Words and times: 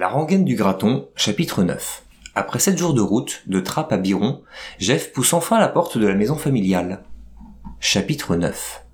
La 0.00 0.08
rengaine 0.08 0.46
du 0.46 0.54
graton, 0.54 1.10
chapitre 1.14 1.62
9. 1.62 2.06
Après 2.34 2.58
sept 2.58 2.78
jours 2.78 2.94
de 2.94 3.02
route, 3.02 3.42
de 3.48 3.60
Trappes 3.60 3.92
à 3.92 3.98
Biron, 3.98 4.40
Jeff 4.78 5.12
pousse 5.12 5.34
enfin 5.34 5.60
la 5.60 5.68
porte 5.68 5.98
de 5.98 6.06
la 6.06 6.14
maison 6.14 6.36
familiale. 6.36 7.04
Chapitre 7.80 8.34
9. 8.34 8.86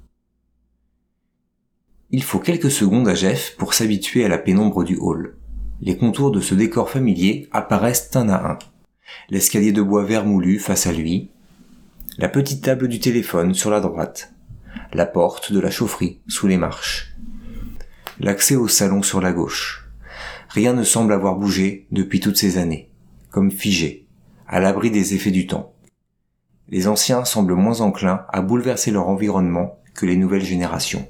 Il 2.10 2.24
faut 2.24 2.40
quelques 2.40 2.72
secondes 2.72 3.06
à 3.06 3.14
Jeff 3.14 3.54
pour 3.56 3.72
s'habituer 3.72 4.24
à 4.24 4.28
la 4.28 4.36
pénombre 4.36 4.82
du 4.82 4.96
hall. 4.96 5.36
Les 5.80 5.96
contours 5.96 6.32
de 6.32 6.40
ce 6.40 6.56
décor 6.56 6.90
familier 6.90 7.48
apparaissent 7.52 8.10
un 8.16 8.28
à 8.28 8.44
un. 8.44 8.58
L'escalier 9.30 9.70
de 9.70 9.82
bois 9.82 10.04
vermoulu 10.04 10.58
face 10.58 10.88
à 10.88 10.92
lui, 10.92 11.30
la 12.18 12.28
petite 12.28 12.64
table 12.64 12.88
du 12.88 12.98
téléphone 12.98 13.54
sur 13.54 13.70
la 13.70 13.78
droite, 13.78 14.34
la 14.92 15.06
porte 15.06 15.52
de 15.52 15.60
la 15.60 15.70
chaufferie 15.70 16.20
sous 16.26 16.48
les 16.48 16.56
marches, 16.56 17.14
l'accès 18.18 18.56
au 18.56 18.66
salon 18.66 19.04
sur 19.04 19.20
la 19.20 19.30
gauche. 19.30 19.85
Rien 20.56 20.72
ne 20.72 20.84
semble 20.84 21.12
avoir 21.12 21.36
bougé 21.36 21.86
depuis 21.90 22.18
toutes 22.18 22.38
ces 22.38 22.56
années, 22.56 22.88
comme 23.28 23.50
figé, 23.50 24.06
à 24.48 24.58
l'abri 24.58 24.90
des 24.90 25.12
effets 25.12 25.30
du 25.30 25.46
temps. 25.46 25.74
Les 26.70 26.88
anciens 26.88 27.26
semblent 27.26 27.52
moins 27.52 27.82
enclins 27.82 28.24
à 28.32 28.40
bouleverser 28.40 28.90
leur 28.90 29.06
environnement 29.06 29.78
que 29.92 30.06
les 30.06 30.16
nouvelles 30.16 30.46
générations. 30.46 31.06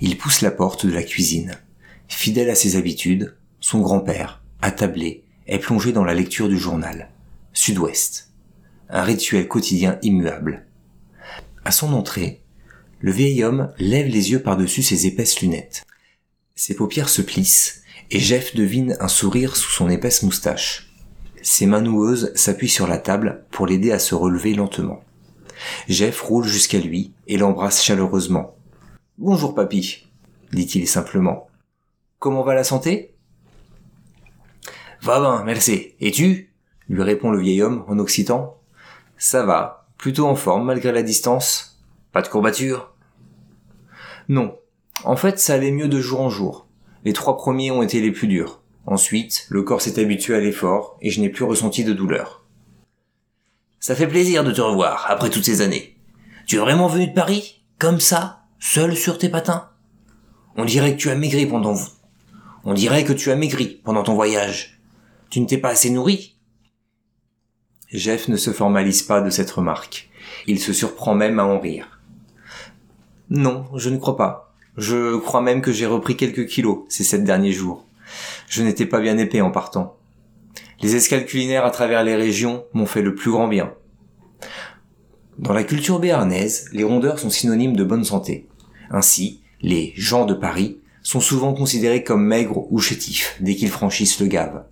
Il 0.00 0.16
pousse 0.16 0.40
la 0.40 0.52
porte 0.52 0.86
de 0.86 0.92
la 0.92 1.02
cuisine. 1.02 1.58
Fidèle 2.06 2.48
à 2.48 2.54
ses 2.54 2.76
habitudes, 2.76 3.36
son 3.58 3.80
grand-père, 3.80 4.44
attablé, 4.62 5.24
est 5.48 5.58
plongé 5.58 5.90
dans 5.90 6.04
la 6.04 6.14
lecture 6.14 6.48
du 6.48 6.58
journal. 6.58 7.10
Sud-Ouest. 7.54 8.30
Un 8.88 9.02
rituel 9.02 9.48
quotidien 9.48 9.98
immuable. 10.02 10.64
À 11.64 11.72
son 11.72 11.92
entrée, 11.92 12.40
le 13.00 13.10
vieil 13.10 13.42
homme 13.42 13.72
lève 13.78 14.06
les 14.06 14.30
yeux 14.30 14.42
par-dessus 14.42 14.84
ses 14.84 15.08
épaisses 15.08 15.40
lunettes. 15.40 15.84
Ses 16.56 16.76
paupières 16.76 17.08
se 17.08 17.20
plissent, 17.20 17.82
et 18.10 18.20
Jeff 18.20 18.54
devine 18.54 18.96
un 19.00 19.08
sourire 19.08 19.56
sous 19.56 19.70
son 19.70 19.90
épaisse 19.90 20.22
moustache. 20.22 20.92
Ses 21.42 21.66
mains 21.66 21.80
noueuses 21.80 22.32
s'appuient 22.36 22.68
sur 22.68 22.86
la 22.86 22.98
table 22.98 23.44
pour 23.50 23.66
l'aider 23.66 23.90
à 23.90 23.98
se 23.98 24.14
relever 24.14 24.54
lentement. 24.54 25.02
Jeff 25.88 26.20
roule 26.20 26.46
jusqu'à 26.46 26.78
lui 26.78 27.12
et 27.26 27.38
l'embrasse 27.38 27.82
chaleureusement. 27.82 28.56
Bonjour 29.18 29.54
papy, 29.54 30.06
dit-il 30.52 30.86
simplement. 30.86 31.48
Comment 32.20 32.44
va 32.44 32.54
la 32.54 32.64
santé 32.64 33.14
Va 35.02 35.20
ben, 35.20 35.42
merci. 35.44 35.94
Et 36.00 36.12
tu? 36.12 36.54
lui 36.88 37.02
répond 37.02 37.30
le 37.30 37.40
vieil 37.40 37.62
homme 37.62 37.84
en 37.88 37.98
occitan. 37.98 38.58
Ça 39.18 39.44
va, 39.44 39.88
plutôt 39.98 40.26
en 40.26 40.36
forme 40.36 40.66
malgré 40.66 40.92
la 40.92 41.02
distance. 41.02 41.82
Pas 42.12 42.22
de 42.22 42.28
courbature 42.28 42.94
Non. 44.28 44.56
En 45.04 45.16
fait, 45.16 45.38
ça 45.38 45.54
allait 45.54 45.70
mieux 45.70 45.88
de 45.88 46.00
jour 46.00 46.20
en 46.20 46.30
jour. 46.30 46.66
Les 47.04 47.12
trois 47.12 47.36
premiers 47.36 47.70
ont 47.70 47.82
été 47.82 48.00
les 48.00 48.10
plus 48.10 48.26
durs. 48.26 48.62
Ensuite, 48.86 49.46
le 49.50 49.62
corps 49.62 49.82
s'est 49.82 50.00
habitué 50.00 50.34
à 50.34 50.40
l'effort 50.40 50.98
et 51.02 51.10
je 51.10 51.20
n'ai 51.20 51.28
plus 51.28 51.44
ressenti 51.44 51.84
de 51.84 51.92
douleur. 51.92 52.42
Ça 53.80 53.94
fait 53.94 54.06
plaisir 54.06 54.44
de 54.44 54.52
te 54.52 54.62
revoir 54.62 55.06
après 55.10 55.28
toutes 55.28 55.44
ces 55.44 55.60
années. 55.60 55.96
Tu 56.46 56.56
es 56.56 56.58
vraiment 56.58 56.86
venu 56.86 57.06
de 57.06 57.12
Paris? 57.12 57.62
Comme 57.78 58.00
ça? 58.00 58.44
Seul 58.58 58.96
sur 58.96 59.18
tes 59.18 59.28
patins? 59.28 59.68
On 60.56 60.64
dirait 60.64 60.96
que 60.96 61.00
tu 61.00 61.10
as 61.10 61.16
maigri 61.16 61.44
pendant 61.46 61.72
vous. 61.72 61.90
On 62.64 62.72
dirait 62.72 63.04
que 63.04 63.12
tu 63.12 63.30
as 63.30 63.36
maigri 63.36 63.80
pendant 63.84 64.04
ton 64.04 64.14
voyage. 64.14 64.80
Tu 65.28 65.40
ne 65.40 65.46
t'es 65.46 65.58
pas 65.58 65.70
assez 65.70 65.90
nourri? 65.90 66.38
Jeff 67.92 68.28
ne 68.28 68.36
se 68.36 68.52
formalise 68.52 69.02
pas 69.02 69.20
de 69.20 69.30
cette 69.30 69.50
remarque. 69.50 70.08
Il 70.46 70.58
se 70.58 70.72
surprend 70.72 71.14
même 71.14 71.38
à 71.38 71.44
en 71.44 71.60
rire. 71.60 72.00
Non, 73.28 73.66
je 73.76 73.90
ne 73.90 73.98
crois 73.98 74.16
pas. 74.16 74.43
Je 74.76 75.16
crois 75.18 75.40
même 75.40 75.62
que 75.62 75.72
j'ai 75.72 75.86
repris 75.86 76.16
quelques 76.16 76.46
kilos 76.46 76.80
ces 76.88 77.04
sept 77.04 77.24
derniers 77.24 77.52
jours. 77.52 77.86
Je 78.48 78.62
n'étais 78.62 78.86
pas 78.86 79.00
bien 79.00 79.18
épais 79.18 79.40
en 79.40 79.50
partant. 79.50 79.96
Les 80.80 80.96
escales 80.96 81.26
culinaires 81.26 81.64
à 81.64 81.70
travers 81.70 82.02
les 82.02 82.16
régions 82.16 82.64
m'ont 82.72 82.86
fait 82.86 83.02
le 83.02 83.14
plus 83.14 83.30
grand 83.30 83.48
bien. 83.48 83.72
Dans 85.38 85.52
la 85.52 85.64
culture 85.64 86.00
béarnaise, 86.00 86.68
les 86.72 86.84
rondeurs 86.84 87.18
sont 87.18 87.30
synonymes 87.30 87.76
de 87.76 87.84
bonne 87.84 88.04
santé. 88.04 88.48
Ainsi, 88.90 89.40
les 89.62 89.92
gens 89.96 90.26
de 90.26 90.34
Paris 90.34 90.78
sont 91.02 91.20
souvent 91.20 91.54
considérés 91.54 92.04
comme 92.04 92.24
maigres 92.24 92.70
ou 92.72 92.78
chétifs 92.78 93.36
dès 93.40 93.54
qu'ils 93.54 93.70
franchissent 93.70 94.20
le 94.20 94.26
Gave. 94.26 94.64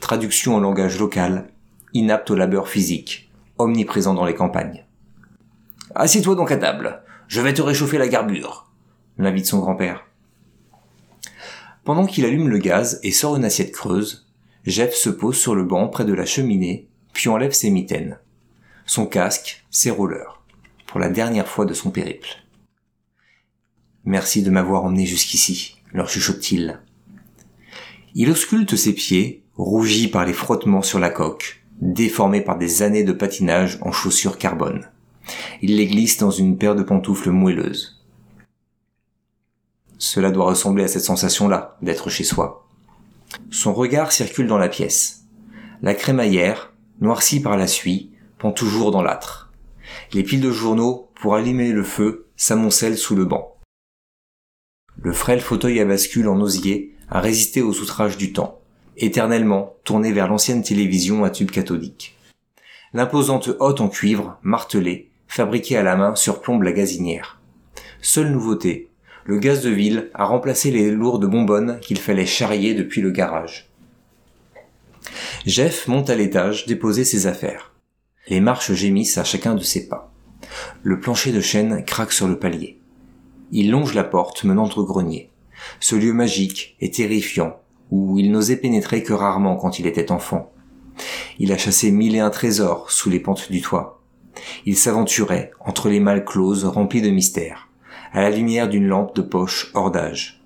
Traduction 0.00 0.54
en 0.54 0.60
langage 0.60 0.98
local, 0.98 1.48
inapte 1.94 2.30
au 2.30 2.34
labeur 2.34 2.68
physique, 2.68 3.30
omniprésent 3.58 4.14
dans 4.14 4.24
les 4.24 4.34
campagnes. 4.34 4.84
Assieds-toi 5.94 6.34
donc 6.34 6.52
à 6.52 6.56
table, 6.56 7.02
je 7.26 7.40
vais 7.40 7.54
te 7.54 7.62
réchauffer 7.62 7.98
la 7.98 8.08
garbure, 8.08 8.67
l'invite 9.18 9.46
son 9.46 9.58
grand-père. 9.58 10.06
Pendant 11.84 12.06
qu'il 12.06 12.24
allume 12.24 12.48
le 12.48 12.58
gaz 12.58 13.00
et 13.02 13.12
sort 13.12 13.36
une 13.36 13.44
assiette 13.44 13.72
creuse, 13.72 14.26
Jeff 14.64 14.94
se 14.94 15.10
pose 15.10 15.38
sur 15.38 15.54
le 15.54 15.64
banc 15.64 15.88
près 15.88 16.04
de 16.04 16.12
la 16.12 16.26
cheminée, 16.26 16.88
puis 17.12 17.28
enlève 17.28 17.52
ses 17.52 17.70
mitaines, 17.70 18.18
son 18.86 19.06
casque, 19.06 19.64
ses 19.70 19.90
rollers, 19.90 20.42
pour 20.86 21.00
la 21.00 21.08
dernière 21.08 21.48
fois 21.48 21.64
de 21.64 21.74
son 21.74 21.90
périple. 21.90 22.28
Merci 24.04 24.42
de 24.42 24.50
m'avoir 24.50 24.84
emmené 24.84 25.06
jusqu'ici, 25.06 25.76
leur 25.92 26.08
chuchote-t-il. 26.08 26.80
Il 28.14 28.30
ausculte 28.30 28.76
ses 28.76 28.92
pieds, 28.92 29.42
rougis 29.56 30.08
par 30.08 30.24
les 30.24 30.32
frottements 30.32 30.82
sur 30.82 30.98
la 30.98 31.10
coque, 31.10 31.62
déformés 31.80 32.40
par 32.40 32.58
des 32.58 32.82
années 32.82 33.04
de 33.04 33.12
patinage 33.12 33.78
en 33.82 33.92
chaussures 33.92 34.38
carbone. 34.38 34.88
Il 35.62 35.76
les 35.76 35.86
glisse 35.86 36.18
dans 36.18 36.30
une 36.30 36.56
paire 36.56 36.74
de 36.74 36.82
pantoufles 36.82 37.30
moelleuses. 37.30 37.97
Cela 39.98 40.30
doit 40.30 40.46
ressembler 40.46 40.84
à 40.84 40.88
cette 40.88 41.02
sensation-là, 41.02 41.76
d'être 41.82 42.08
chez 42.08 42.24
soi. 42.24 42.66
Son 43.50 43.74
regard 43.74 44.12
circule 44.12 44.46
dans 44.46 44.58
la 44.58 44.68
pièce. 44.68 45.24
La 45.82 45.94
crémaillère, 45.94 46.72
noircie 47.00 47.40
par 47.40 47.56
la 47.56 47.66
suie, 47.66 48.12
pend 48.38 48.52
toujours 48.52 48.90
dans 48.90 49.02
l'âtre. 49.02 49.52
Les 50.12 50.22
piles 50.22 50.40
de 50.40 50.50
journaux, 50.50 51.10
pour 51.14 51.34
allumer 51.34 51.72
le 51.72 51.82
feu, 51.82 52.26
s'amoncellent 52.36 52.96
sous 52.96 53.16
le 53.16 53.24
banc. 53.24 53.56
Le 55.00 55.12
frêle 55.12 55.40
fauteuil 55.40 55.80
à 55.80 55.84
bascule 55.84 56.28
en 56.28 56.40
osier 56.40 56.94
a 57.10 57.20
résisté 57.20 57.62
aux 57.62 57.78
outrages 57.80 58.16
du 58.16 58.32
temps, 58.32 58.60
éternellement 58.96 59.76
tourné 59.84 60.12
vers 60.12 60.28
l'ancienne 60.28 60.62
télévision 60.62 61.24
à 61.24 61.30
tube 61.30 61.50
cathodique. 61.50 62.16
L'imposante 62.92 63.50
hotte 63.60 63.80
en 63.80 63.88
cuivre, 63.88 64.38
martelée, 64.42 65.10
fabriquée 65.26 65.76
à 65.76 65.82
la 65.82 65.96
main, 65.96 66.14
surplombe 66.14 66.62
la 66.62 66.72
gazinière. 66.72 67.40
Seule 68.00 68.30
nouveauté, 68.30 68.88
le 69.24 69.38
gaz 69.38 69.62
de 69.62 69.70
ville 69.70 70.10
a 70.14 70.24
remplacé 70.24 70.70
les 70.70 70.90
lourdes 70.90 71.26
bonbonnes 71.26 71.78
qu'il 71.80 71.98
fallait 71.98 72.26
charrier 72.26 72.74
depuis 72.74 73.00
le 73.00 73.10
garage. 73.10 73.70
Jeff 75.46 75.88
monte 75.88 76.10
à 76.10 76.14
l'étage 76.14 76.66
déposer 76.66 77.04
ses 77.04 77.26
affaires. 77.26 77.72
Les 78.28 78.40
marches 78.40 78.72
gémissent 78.72 79.18
à 79.18 79.24
chacun 79.24 79.54
de 79.54 79.62
ses 79.62 79.88
pas. 79.88 80.12
Le 80.82 81.00
plancher 81.00 81.32
de 81.32 81.40
chêne 81.40 81.84
craque 81.84 82.12
sur 82.12 82.28
le 82.28 82.38
palier. 82.38 82.78
Il 83.50 83.70
longe 83.70 83.94
la 83.94 84.04
porte 84.04 84.44
menant 84.44 84.68
au 84.76 84.84
grenier. 84.84 85.30
Ce 85.80 85.96
lieu 85.96 86.12
magique 86.12 86.76
et 86.80 86.90
terrifiant, 86.90 87.58
où 87.90 88.18
il 88.18 88.30
n'osait 88.30 88.56
pénétrer 88.56 89.02
que 89.02 89.12
rarement 89.12 89.56
quand 89.56 89.78
il 89.78 89.86
était 89.86 90.12
enfant. 90.12 90.52
Il 91.38 91.52
a 91.52 91.58
chassé 91.58 91.90
mille 91.90 92.16
et 92.16 92.20
un 92.20 92.30
trésors 92.30 92.90
sous 92.90 93.10
les 93.10 93.20
pentes 93.20 93.50
du 93.50 93.62
toit. 93.62 94.02
Il 94.66 94.76
s'aventurait 94.76 95.50
entre 95.60 95.88
les 95.88 96.00
malles 96.00 96.24
closes 96.24 96.64
remplies 96.64 97.02
de 97.02 97.10
mystères, 97.10 97.67
à 98.12 98.22
la 98.22 98.30
lumière 98.30 98.68
d'une 98.68 98.86
lampe 98.86 99.14
de 99.14 99.22
poche 99.22 99.70
hors 99.74 99.90
d'âge. 99.90 100.42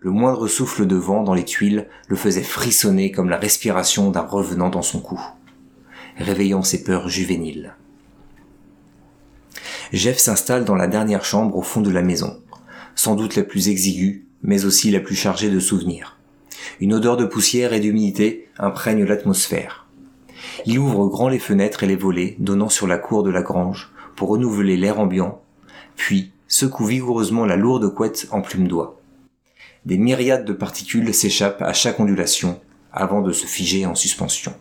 Le 0.00 0.10
moindre 0.10 0.46
souffle 0.46 0.86
de 0.86 0.96
vent 0.96 1.22
dans 1.22 1.34
les 1.34 1.44
tuiles 1.44 1.88
le 2.08 2.16
faisait 2.16 2.42
frissonner 2.42 3.10
comme 3.10 3.28
la 3.28 3.38
respiration 3.38 4.10
d'un 4.10 4.20
revenant 4.20 4.68
dans 4.68 4.82
son 4.82 5.00
cou, 5.00 5.20
réveillant 6.16 6.62
ses 6.62 6.84
peurs 6.84 7.08
juvéniles. 7.08 7.74
Jeff 9.92 10.18
s'installe 10.18 10.64
dans 10.64 10.74
la 10.74 10.86
dernière 10.86 11.24
chambre 11.24 11.56
au 11.56 11.62
fond 11.62 11.80
de 11.80 11.90
la 11.90 12.02
maison, 12.02 12.40
sans 12.94 13.14
doute 13.14 13.36
la 13.36 13.42
plus 13.42 13.68
exiguë, 13.68 14.26
mais 14.42 14.64
aussi 14.64 14.90
la 14.90 15.00
plus 15.00 15.16
chargée 15.16 15.50
de 15.50 15.60
souvenirs. 15.60 16.18
Une 16.80 16.94
odeur 16.94 17.16
de 17.16 17.24
poussière 17.24 17.72
et 17.72 17.80
d'humidité 17.80 18.48
imprègne 18.58 19.04
l'atmosphère. 19.04 19.86
Il 20.66 20.78
ouvre 20.78 21.08
grand 21.08 21.28
les 21.28 21.38
fenêtres 21.38 21.82
et 21.82 21.86
les 21.86 21.96
volets 21.96 22.36
donnant 22.38 22.68
sur 22.68 22.86
la 22.86 22.98
cour 22.98 23.22
de 23.22 23.30
la 23.30 23.42
grange 23.42 23.90
pour 24.14 24.28
renouveler 24.28 24.76
l'air 24.76 24.98
ambiant, 24.98 25.42
puis 25.96 26.32
secoue 26.48 26.86
vigoureusement 26.86 27.44
la 27.44 27.56
lourde 27.56 27.92
couette 27.92 28.28
en 28.30 28.40
plume 28.40 28.68
d'oie. 28.68 29.00
Des 29.84 29.98
myriades 29.98 30.44
de 30.44 30.52
particules 30.52 31.14
s'échappent 31.14 31.62
à 31.62 31.72
chaque 31.72 32.00
ondulation 32.00 32.60
avant 32.92 33.20
de 33.20 33.32
se 33.32 33.46
figer 33.46 33.86
en 33.86 33.94
suspension. 33.94 34.54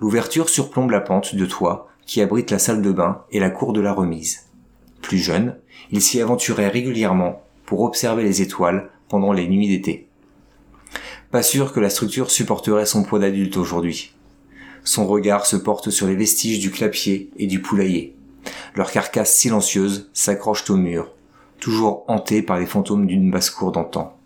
L'ouverture 0.00 0.48
surplombe 0.48 0.90
la 0.90 1.00
pente 1.00 1.34
de 1.34 1.46
toit 1.46 1.88
qui 2.04 2.20
abrite 2.20 2.50
la 2.50 2.58
salle 2.58 2.82
de 2.82 2.92
bain 2.92 3.22
et 3.30 3.40
la 3.40 3.50
cour 3.50 3.72
de 3.72 3.80
la 3.80 3.92
remise. 3.92 4.46
Plus 5.02 5.18
jeune, 5.18 5.56
il 5.90 6.02
s'y 6.02 6.20
aventurait 6.20 6.68
régulièrement 6.68 7.42
pour 7.64 7.80
observer 7.80 8.22
les 8.22 8.42
étoiles 8.42 8.90
pendant 9.08 9.32
les 9.32 9.48
nuits 9.48 9.68
d'été. 9.68 10.08
Pas 11.30 11.42
sûr 11.42 11.72
que 11.72 11.80
la 11.80 11.90
structure 11.90 12.30
supporterait 12.30 12.86
son 12.86 13.02
poids 13.02 13.18
d'adulte 13.18 13.56
aujourd'hui. 13.56 14.14
Son 14.84 15.06
regard 15.06 15.46
se 15.46 15.56
porte 15.56 15.90
sur 15.90 16.06
les 16.06 16.14
vestiges 16.14 16.60
du 16.60 16.70
clapier 16.70 17.30
et 17.36 17.46
du 17.46 17.60
poulailler. 17.60 18.15
Leurs 18.74 18.90
carcasses 18.90 19.34
silencieuses 19.34 20.10
s'accrochent 20.12 20.68
au 20.70 20.76
mur, 20.76 21.12
toujours 21.60 22.04
hantées 22.08 22.42
par 22.42 22.58
les 22.58 22.66
fantômes 22.66 23.06
d'une 23.06 23.30
basse-cour 23.30 23.72
d'antan. 23.72 24.16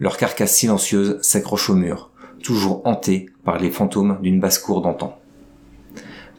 Leur 0.00 0.16
carcasse 0.16 0.54
silencieuse 0.54 1.18
s'accroche 1.22 1.70
au 1.70 1.74
mur, 1.74 2.10
toujours 2.42 2.82
hantée 2.84 3.30
par 3.44 3.58
les 3.58 3.70
fantômes 3.70 4.18
d'une 4.22 4.40
basse-cour 4.40 4.82
d'antan. 4.82 5.18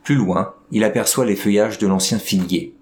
Plus 0.03 0.15
loin, 0.15 0.53
il 0.71 0.83
aperçoit 0.83 1.25
les 1.25 1.37
feuillages 1.37 1.77
de 1.77 1.87
l'ancien 1.87 2.19
figuier. 2.19 2.75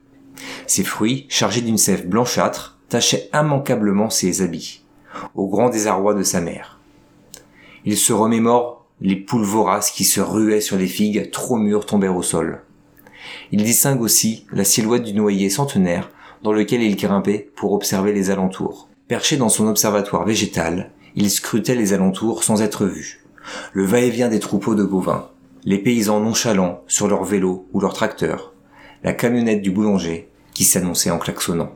Ses 0.65 0.83
fruits, 0.83 1.25
chargés 1.29 1.61
d'une 1.61 1.77
sève 1.77 2.07
blanchâtre, 2.07 2.79
tachaient 2.89 3.29
immanquablement 3.33 4.09
ses 4.09 4.41
habits, 4.41 4.83
au 5.35 5.47
grand 5.47 5.69
désarroi 5.69 6.15
de 6.15 6.23
sa 6.23 6.41
mère. 6.41 6.79
Il 7.85 7.97
se 7.97 8.11
remémore 8.11 8.85
les 8.99 9.15
poules 9.15 9.45
voraces 9.45 9.91
qui 9.91 10.05
se 10.05 10.21
ruaient 10.21 10.61
sur 10.61 10.77
les 10.77 10.87
figues 10.87 11.29
trop 11.31 11.57
mûres 11.57 11.85
tombèrent 11.85 12.15
au 12.15 12.23
sol. 12.23 12.63
Il 13.51 13.63
distingue 13.63 14.01
aussi 14.01 14.45
la 14.51 14.63
silhouette 14.63 15.03
du 15.03 15.13
noyer 15.13 15.49
centenaire 15.49 16.11
dans 16.43 16.51
lequel 16.51 16.81
il 16.81 16.95
grimpait 16.95 17.49
pour 17.55 17.73
observer 17.73 18.13
les 18.13 18.29
alentours. 18.29 18.89
Perché 19.07 19.37
dans 19.37 19.49
son 19.49 19.67
observatoire 19.67 20.25
végétal, 20.25 20.91
il 21.15 21.29
scrutait 21.29 21.75
les 21.75 21.93
alentours 21.93 22.43
sans 22.43 22.61
être 22.61 22.85
vu. 22.85 23.23
Le 23.73 23.85
va-et-vient 23.85 24.29
des 24.29 24.39
troupeaux 24.39 24.75
de 24.75 24.83
bovins, 24.83 25.29
les 25.65 25.77
paysans 25.77 26.19
nonchalants 26.19 26.83
sur 26.87 27.07
leurs 27.07 27.23
vélos 27.23 27.67
ou 27.73 27.79
leurs 27.79 27.93
tracteurs, 27.93 28.53
la 29.03 29.13
camionnette 29.13 29.61
du 29.61 29.71
boulanger 29.71 30.29
qui 30.53 30.63
s'annonçait 30.63 31.11
en 31.11 31.19
klaxonnant. 31.19 31.75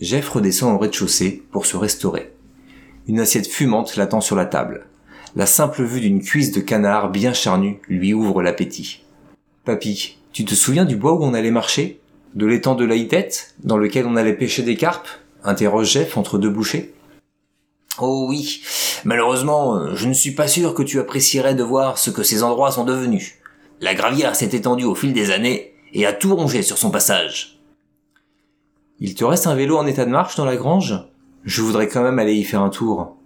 Jeff 0.00 0.28
redescend 0.28 0.74
au 0.74 0.78
rez-de-chaussée 0.78 1.44
pour 1.52 1.66
se 1.66 1.76
restaurer. 1.76 2.32
Une 3.06 3.20
assiette 3.20 3.46
fumante 3.46 3.96
l'attend 3.96 4.20
sur 4.20 4.34
la 4.34 4.46
table. 4.46 4.86
La 5.36 5.46
simple 5.46 5.84
vue 5.84 6.00
d'une 6.00 6.22
cuisse 6.22 6.52
de 6.52 6.60
canard 6.60 7.10
bien 7.10 7.32
charnue 7.32 7.80
lui 7.88 8.14
ouvre 8.14 8.42
l'appétit. 8.42 9.03
Papy, 9.64 10.18
tu 10.32 10.44
te 10.44 10.54
souviens 10.54 10.84
du 10.84 10.96
bois 10.96 11.14
où 11.14 11.24
on 11.24 11.32
allait 11.32 11.50
marcher? 11.50 11.98
De 12.34 12.44
l'étang 12.44 12.74
de 12.74 12.84
Laïtette, 12.84 13.54
dans 13.62 13.78
lequel 13.78 14.06
on 14.06 14.16
allait 14.16 14.36
pêcher 14.36 14.62
des 14.62 14.76
carpes? 14.76 15.08
Interroge 15.42 15.90
Jeff 15.90 16.18
entre 16.18 16.36
deux 16.36 16.50
bouchées. 16.50 16.92
Oh 17.98 18.26
oui, 18.28 18.62
malheureusement, 19.04 19.76
euh, 19.76 19.94
je 19.94 20.06
ne 20.06 20.12
suis 20.12 20.32
pas 20.32 20.48
sûr 20.48 20.74
que 20.74 20.82
tu 20.82 20.98
apprécierais 20.98 21.54
de 21.54 21.62
voir 21.62 21.96
ce 21.96 22.10
que 22.10 22.22
ces 22.22 22.42
endroits 22.42 22.72
sont 22.72 22.84
devenus. 22.84 23.36
La 23.80 23.94
gravière 23.94 24.36
s'est 24.36 24.54
étendue 24.54 24.84
au 24.84 24.94
fil 24.94 25.14
des 25.14 25.30
années 25.30 25.72
et 25.94 26.04
a 26.04 26.12
tout 26.12 26.36
rongé 26.36 26.62
sur 26.62 26.76
son 26.76 26.90
passage. 26.90 27.58
Il 29.00 29.14
te 29.14 29.24
reste 29.24 29.46
un 29.46 29.54
vélo 29.54 29.78
en 29.78 29.86
état 29.86 30.04
de 30.04 30.10
marche 30.10 30.36
dans 30.36 30.44
la 30.44 30.56
grange? 30.56 30.94
Je 31.44 31.62
voudrais 31.62 31.88
quand 31.88 32.02
même 32.02 32.18
aller 32.18 32.34
y 32.34 32.44
faire 32.44 32.60
un 32.60 32.70
tour. 32.70 33.16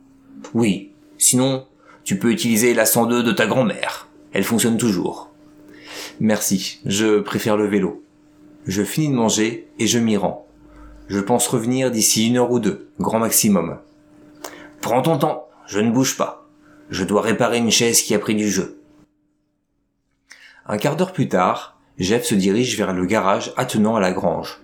Oui, 0.55 0.93
sinon, 1.17 1.67
tu 2.05 2.17
peux 2.17 2.31
utiliser 2.31 2.75
la 2.75 2.87
102 2.87 3.25
de 3.25 3.32
ta 3.32 3.46
grand-mère. 3.46 4.08
Elle 4.32 4.44
fonctionne 4.44 4.76
toujours. 4.76 5.27
Merci, 6.20 6.81
je 6.84 7.20
préfère 7.20 7.56
le 7.56 7.66
vélo. 7.66 8.05
Je 8.66 8.82
finis 8.82 9.08
de 9.08 9.14
manger 9.14 9.69
et 9.78 9.87
je 9.87 9.99
m'y 9.99 10.16
rends. 10.16 10.46
Je 11.08 11.20
pense 11.20 11.46
revenir 11.46 11.90
d'ici 11.90 12.28
une 12.28 12.37
heure 12.37 12.50
ou 12.50 12.60
deux, 12.60 12.90
grand 13.00 13.19
maximum. 13.19 13.78
Prends 14.81 15.02
ton 15.02 15.19
temps, 15.19 15.49
je 15.66 15.81
ne 15.81 15.90
bouge 15.90 16.16
pas. 16.16 16.46
Je 16.90 17.05
dois 17.05 17.22
réparer 17.22 17.58
une 17.58 17.70
chaise 17.70 18.02
qui 18.02 18.14
a 18.14 18.19
pris 18.19 18.34
du 18.34 18.49
jeu. 18.49 18.81
Un 20.66 20.76
quart 20.76 20.96
d'heure 20.96 21.12
plus 21.12 21.28
tard, 21.28 21.78
Jeff 21.99 22.25
se 22.25 22.34
dirige 22.34 22.76
vers 22.76 22.93
le 22.93 23.06
garage 23.06 23.52
attenant 23.56 23.96
à 23.96 24.00
la 24.00 24.12
grange. 24.12 24.61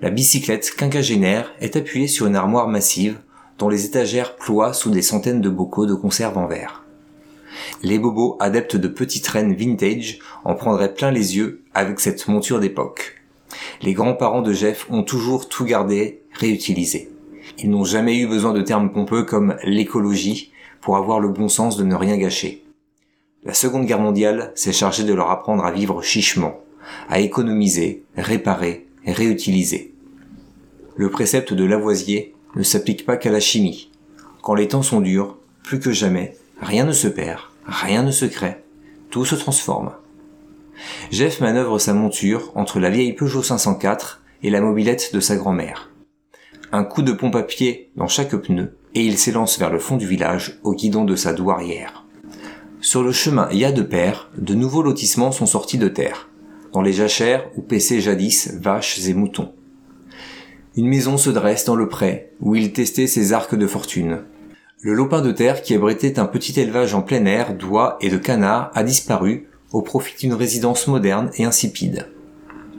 La 0.00 0.10
bicyclette 0.10 0.74
quinquagénaire 0.74 1.52
est 1.60 1.76
appuyée 1.76 2.08
sur 2.08 2.26
une 2.26 2.36
armoire 2.36 2.68
massive 2.68 3.18
dont 3.58 3.68
les 3.68 3.84
étagères 3.84 4.36
ploient 4.36 4.72
sous 4.72 4.90
des 4.90 5.02
centaines 5.02 5.40
de 5.40 5.48
bocaux 5.48 5.86
de 5.86 5.94
conserve 5.94 6.38
en 6.38 6.46
verre. 6.46 6.81
Les 7.82 7.98
bobos 7.98 8.36
adeptes 8.38 8.76
de 8.76 8.88
petites 8.88 9.26
reines 9.26 9.54
vintage 9.54 10.18
en 10.44 10.54
prendraient 10.54 10.94
plein 10.94 11.10
les 11.10 11.36
yeux 11.36 11.62
avec 11.74 11.98
cette 11.98 12.28
monture 12.28 12.60
d'époque. 12.60 13.16
Les 13.82 13.92
grands-parents 13.92 14.42
de 14.42 14.52
Jeff 14.52 14.86
ont 14.90 15.02
toujours 15.02 15.48
tout 15.48 15.64
gardé, 15.64 16.22
réutilisé. 16.32 17.10
Ils 17.58 17.70
n'ont 17.70 17.84
jamais 17.84 18.18
eu 18.18 18.26
besoin 18.26 18.52
de 18.52 18.62
termes 18.62 18.92
pompeux 18.92 19.24
comme 19.24 19.56
l'écologie 19.64 20.52
pour 20.80 20.96
avoir 20.96 21.20
le 21.20 21.28
bon 21.28 21.48
sens 21.48 21.76
de 21.76 21.84
ne 21.84 21.94
rien 21.94 22.16
gâcher. 22.16 22.64
La 23.44 23.54
Seconde 23.54 23.86
Guerre 23.86 23.98
mondiale 23.98 24.52
s'est 24.54 24.72
chargée 24.72 25.02
de 25.04 25.14
leur 25.14 25.30
apprendre 25.30 25.64
à 25.64 25.72
vivre 25.72 26.02
chichement, 26.02 26.60
à 27.08 27.18
économiser, 27.18 28.04
réparer, 28.16 28.86
réutiliser. 29.04 29.92
Le 30.94 31.10
précepte 31.10 31.52
de 31.52 31.64
Lavoisier 31.64 32.34
ne 32.54 32.62
s'applique 32.62 33.04
pas 33.04 33.16
qu'à 33.16 33.30
la 33.30 33.40
chimie. 33.40 33.90
Quand 34.42 34.54
les 34.54 34.68
temps 34.68 34.82
sont 34.82 35.00
durs, 35.00 35.36
plus 35.64 35.80
que 35.80 35.92
jamais, 35.92 36.36
rien 36.60 36.84
ne 36.84 36.92
se 36.92 37.08
perd, 37.08 37.40
rien 37.66 38.02
ne 38.02 38.10
se 38.10 38.24
crée, 38.24 38.62
tout 39.10 39.24
se 39.24 39.34
transforme. 39.34 39.92
Jeff 41.10 41.40
manœuvre 41.40 41.78
sa 41.78 41.94
monture 41.94 42.50
entre 42.54 42.80
la 42.80 42.90
vieille 42.90 43.12
Peugeot 43.12 43.42
504 43.42 44.22
et 44.42 44.50
la 44.50 44.60
mobilette 44.60 45.14
de 45.14 45.20
sa 45.20 45.36
grand-mère. 45.36 45.90
Un 46.72 46.84
coup 46.84 47.02
de 47.02 47.12
pompe 47.12 47.36
à 47.36 47.42
pied 47.42 47.90
dans 47.96 48.08
chaque 48.08 48.34
pneu 48.34 48.76
et 48.94 49.04
il 49.04 49.18
s'élance 49.18 49.58
vers 49.58 49.70
le 49.70 49.78
fond 49.78 49.96
du 49.96 50.06
village 50.06 50.58
au 50.62 50.74
guidon 50.74 51.04
de 51.04 51.16
sa 51.16 51.32
douairière. 51.32 52.04
Sur 52.80 53.02
le 53.02 53.12
chemin 53.12 53.48
Ya 53.52 53.72
de 53.72 53.82
Père, 53.82 54.30
de 54.36 54.54
nouveaux 54.54 54.82
lotissements 54.82 55.32
sont 55.32 55.46
sortis 55.46 55.78
de 55.78 55.88
terre, 55.88 56.28
dans 56.72 56.82
les 56.82 56.92
jachères 56.92 57.48
où 57.56 57.62
paissaient 57.62 58.00
jadis 58.00 58.52
vaches 58.54 59.06
et 59.06 59.14
moutons. 59.14 59.52
Une 60.74 60.88
maison 60.88 61.16
se 61.16 61.30
dresse 61.30 61.64
dans 61.64 61.76
le 61.76 61.88
pré, 61.88 62.30
où 62.40 62.56
il 62.56 62.72
testait 62.72 63.06
ses 63.06 63.32
arcs 63.32 63.54
de 63.54 63.66
fortune. 63.66 64.24
Le 64.84 64.94
lopin 64.94 65.20
de 65.20 65.30
terre 65.30 65.62
qui 65.62 65.76
abritait 65.76 66.18
un 66.18 66.24
petit 66.24 66.58
élevage 66.58 66.92
en 66.92 67.02
plein 67.02 67.24
air 67.24 67.54
d'oies 67.54 67.98
et 68.00 68.10
de 68.10 68.16
canards 68.16 68.72
a 68.74 68.82
disparu 68.82 69.48
au 69.70 69.80
profit 69.80 70.16
d'une 70.18 70.34
résidence 70.34 70.88
moderne 70.88 71.30
et 71.36 71.44
insipide. 71.44 72.08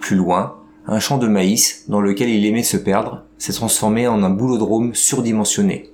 Plus 0.01 0.17
loin, 0.17 0.57
un 0.85 0.99
champ 0.99 1.17
de 1.17 1.29
maïs, 1.29 1.85
dans 1.87 2.01
lequel 2.01 2.27
il 2.27 2.45
aimait 2.45 2.61
se 2.61 2.75
perdre, 2.75 3.23
s'est 3.37 3.53
transformé 3.53 4.05
en 4.05 4.21
un 4.21 4.29
boulodrome 4.29 4.93
surdimensionné. 4.93 5.93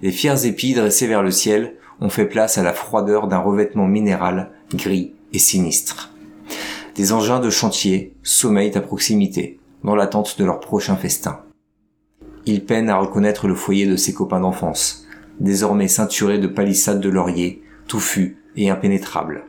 Les 0.00 0.12
fiers 0.12 0.46
épis 0.46 0.72
dressés 0.72 1.06
vers 1.06 1.22
le 1.22 1.30
ciel 1.30 1.74
ont 2.00 2.08
fait 2.08 2.24
place 2.24 2.56
à 2.56 2.62
la 2.62 2.72
froideur 2.72 3.28
d'un 3.28 3.40
revêtement 3.40 3.86
minéral 3.86 4.50
gris 4.72 5.12
et 5.34 5.38
sinistre. 5.38 6.10
Des 6.94 7.12
engins 7.12 7.40
de 7.40 7.50
chantier 7.50 8.14
sommeillent 8.22 8.78
à 8.78 8.80
proximité, 8.80 9.60
dans 9.84 9.94
l'attente 9.94 10.38
de 10.38 10.44
leur 10.46 10.58
prochain 10.58 10.96
festin. 10.96 11.42
Il 12.46 12.64
peine 12.64 12.88
à 12.88 12.96
reconnaître 12.96 13.46
le 13.46 13.54
foyer 13.54 13.84
de 13.84 13.96
ses 13.96 14.14
copains 14.14 14.40
d'enfance, 14.40 15.04
désormais 15.40 15.88
ceinturé 15.88 16.38
de 16.38 16.46
palissades 16.46 17.00
de 17.00 17.08
lauriers, 17.08 17.62
touffus 17.86 18.38
et 18.56 18.70
impénétrables. 18.70 19.44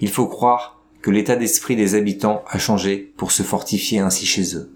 Il 0.00 0.10
faut 0.10 0.26
croire 0.26 0.80
que 1.02 1.10
l'état 1.10 1.36
d'esprit 1.36 1.76
des 1.76 1.94
habitants 1.94 2.42
a 2.48 2.58
changé 2.58 3.12
pour 3.16 3.32
se 3.32 3.42
fortifier 3.42 4.00
ainsi 4.00 4.26
chez 4.26 4.56
eux. 4.56 4.70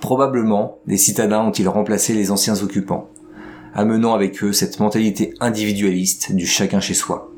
Probablement, 0.00 0.78
des 0.86 0.96
citadins 0.96 1.42
ont-ils 1.42 1.68
remplacé 1.68 2.14
les 2.14 2.30
anciens 2.30 2.62
occupants, 2.62 3.08
amenant 3.74 4.14
avec 4.14 4.42
eux 4.42 4.52
cette 4.52 4.80
mentalité 4.80 5.34
individualiste 5.40 6.32
du 6.32 6.46
chacun 6.46 6.80
chez 6.80 6.94
soi. 6.94 7.30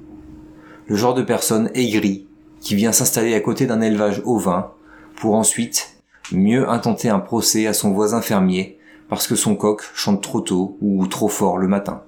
Le 0.86 0.96
genre 0.96 1.14
de 1.14 1.22
personne 1.22 1.70
aigrie 1.74 2.26
qui 2.60 2.74
vient 2.74 2.92
s'installer 2.92 3.34
à 3.34 3.40
côté 3.40 3.66
d'un 3.66 3.80
élevage 3.80 4.22
ovin 4.24 4.72
pour 5.16 5.34
ensuite 5.34 5.96
mieux 6.32 6.68
intenter 6.68 7.08
un 7.08 7.20
procès 7.20 7.66
à 7.66 7.72
son 7.72 7.92
voisin 7.92 8.20
fermier 8.20 8.78
parce 9.08 9.26
que 9.26 9.36
son 9.36 9.54
coq 9.54 9.82
chante 9.94 10.22
trop 10.22 10.40
tôt 10.40 10.76
ou 10.80 11.06
trop 11.06 11.28
fort 11.28 11.58
le 11.58 11.68
matin. 11.68 12.02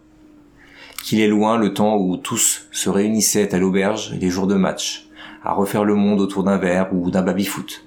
Qu'il 1.04 1.20
est 1.20 1.28
loin 1.28 1.56
le 1.56 1.72
temps 1.72 1.96
où 1.96 2.16
tous 2.16 2.66
se 2.72 2.90
réunissaient 2.90 3.54
à 3.54 3.58
l'auberge 3.58 4.14
les 4.20 4.28
jours 4.28 4.46
de 4.46 4.54
match, 4.56 5.08
à 5.44 5.52
refaire 5.52 5.84
le 5.84 5.94
monde 5.94 6.20
autour 6.20 6.42
d'un 6.42 6.58
verre 6.58 6.88
ou 6.92 7.10
d'un 7.10 7.22
baby-foot. 7.22 7.86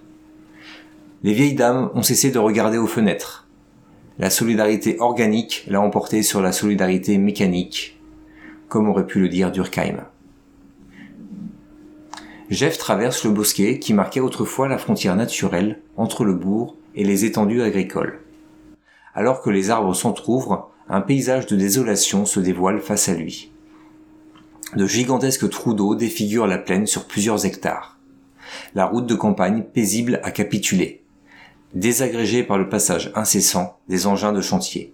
Les 1.24 1.34
vieilles 1.34 1.56
dames 1.56 1.90
ont 1.96 2.04
cessé 2.04 2.32
de 2.32 2.40
regarder 2.40 2.78
aux 2.78 2.88
fenêtres. 2.88 3.48
La 4.20 4.30
solidarité 4.30 4.98
organique 5.00 5.66
l'a 5.68 5.82
emporté 5.82 6.24
sur 6.24 6.42
la 6.42 6.54
solidarité 6.54 7.18
mécanique, 7.18 8.00
comme 8.70 8.88
aurait 8.88 9.06
pu 9.06 9.20
le 9.20 9.28
dire 9.28 9.52
Durkheim. 9.52 10.06
Jeff 12.50 12.78
traverse 12.78 13.26
le 13.26 13.32
bosquet 13.32 13.80
qui 13.80 13.94
marquait 13.94 14.22
autrefois 14.22 14.68
la 14.68 14.78
frontière 14.78 15.16
naturelle 15.16 15.82
entre 15.98 16.26
le 16.26 16.34
bourg 16.34 16.76
et 16.96 17.04
les 17.04 17.26
étendues 17.26 17.62
agricoles. 17.62 18.22
Alors 19.14 19.42
que 19.42 19.50
les 19.50 19.70
arbres 19.70 19.94
s'entr'ouvrent, 19.94 20.72
un 20.90 21.02
paysage 21.02 21.46
de 21.46 21.56
désolation 21.56 22.26
se 22.26 22.40
dévoile 22.40 22.80
face 22.80 23.10
à 23.10 23.14
lui. 23.14 23.52
De 24.76 24.88
gigantesques 24.88 25.50
trous 25.50 25.76
d'eau 25.76 25.94
défigurent 25.96 26.48
la 26.48 26.58
plaine 26.58 26.88
sur 26.88 27.06
plusieurs 27.06 27.46
hectares. 27.46 27.98
La 28.74 28.86
route 28.86 29.06
de 29.06 29.16
campagne 29.16 29.64
paisible 29.64 30.20
a 30.24 30.32
capitulé, 30.32 31.04
désagrégée 31.76 32.44
par 32.44 32.58
le 32.58 32.70
passage 32.70 33.12
incessant 33.14 33.78
des 33.88 34.08
engins 34.08 34.34
de 34.34 34.42
chantier. 34.42 34.94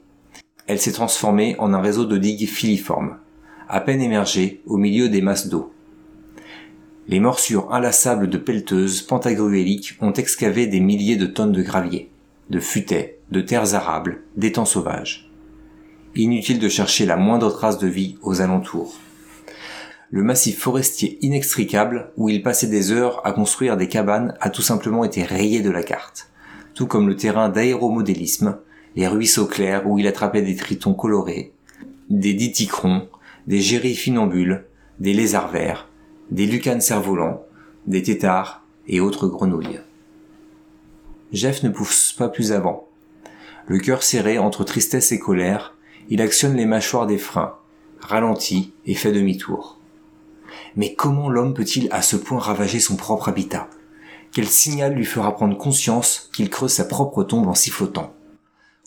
Elle 0.67 0.79
s'est 0.79 0.91
transformée 0.91 1.55
en 1.59 1.73
un 1.73 1.81
réseau 1.81 2.05
de 2.05 2.17
digues 2.17 2.47
filiformes, 2.47 3.17
à 3.69 3.79
peine 3.79 4.01
émergé 4.01 4.61
au 4.65 4.77
milieu 4.77 5.07
des 5.07 5.21
masses 5.21 5.47
d'eau. 5.47 5.73
Les 7.07 7.19
morsures 7.19 7.71
inlassables 7.71 8.29
de 8.29 8.37
pelleteuses 8.37 9.01
pantagruéliques 9.01 9.97
ont 10.01 10.13
excavé 10.13 10.67
des 10.67 10.79
milliers 10.79 11.17
de 11.17 11.27
tonnes 11.27 11.51
de 11.51 11.61
gravier, 11.61 12.09
de 12.49 12.59
futaies, 12.59 13.19
de 13.31 13.41
terres 13.41 13.75
arables, 13.75 14.23
d'étangs 14.35 14.65
sauvages. 14.65 15.24
Inutile 16.15 16.59
de 16.59 16.69
chercher 16.69 17.05
la 17.05 17.17
moindre 17.17 17.51
trace 17.51 17.77
de 17.77 17.87
vie 17.87 18.17
aux 18.21 18.41
alentours 18.41 18.99
le 20.15 20.23
massif 20.23 20.59
forestier 20.59 21.17
inextricable 21.21 22.11
où 22.15 22.29
il 22.29 22.41
passait 22.41 22.67
des 22.67 22.93
heures 22.93 23.25
à 23.25 23.33
construire 23.33 23.75
des 23.75 23.89
cabanes 23.89 24.33
a 24.39 24.49
tout 24.49 24.61
simplement 24.61 25.03
été 25.03 25.23
rayé 25.23 25.61
de 25.61 25.69
la 25.69 25.83
carte, 25.83 26.29
tout 26.73 26.87
comme 26.87 27.09
le 27.09 27.17
terrain 27.17 27.49
d'aéromodélisme, 27.49 28.57
les 28.95 29.07
ruisseaux 29.07 29.45
clairs 29.45 29.85
où 29.85 29.99
il 29.99 30.07
attrapait 30.07 30.41
des 30.41 30.55
tritons 30.55 30.93
colorés, 30.93 31.51
des 32.09 32.33
diticrons, 32.33 33.09
des 33.47 33.59
gérifinambules, 33.59 34.63
des 34.99 35.13
lézards 35.13 35.51
verts, 35.51 35.89
des 36.31 36.45
lucanes 36.45 36.79
cerfs-volants, 36.79 37.43
des 37.87 38.03
têtards 38.03 38.63
et 38.87 39.01
autres 39.01 39.27
grenouilles. 39.27 39.81
Jeff 41.33 41.61
ne 41.63 41.69
pousse 41.69 42.13
pas 42.13 42.29
plus 42.29 42.53
avant. 42.53 42.87
Le 43.67 43.79
cœur 43.79 44.01
serré 44.01 44.37
entre 44.37 44.63
tristesse 44.63 45.11
et 45.11 45.19
colère, 45.19 45.74
il 46.09 46.21
actionne 46.21 46.55
les 46.55 46.65
mâchoires 46.65 47.07
des 47.07 47.17
freins, 47.17 47.55
ralentit 47.99 48.73
et 48.85 48.93
fait 48.93 49.11
demi-tour. 49.11 49.79
Mais 50.75 50.93
comment 50.93 51.29
l'homme 51.29 51.53
peut-il 51.53 51.87
à 51.91 52.01
ce 52.01 52.15
point 52.15 52.39
ravager 52.39 52.79
son 52.79 52.95
propre 52.95 53.29
habitat? 53.29 53.69
Quel 54.31 54.47
signal 54.47 54.93
lui 54.93 55.05
fera 55.05 55.33
prendre 55.33 55.57
conscience 55.57 56.29
qu'il 56.33 56.49
creuse 56.49 56.73
sa 56.73 56.85
propre 56.85 57.23
tombe 57.23 57.47
en 57.47 57.53
sifflotant? 57.53 58.13